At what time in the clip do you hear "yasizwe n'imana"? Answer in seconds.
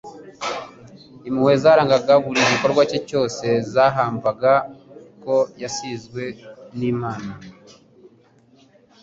5.61-7.31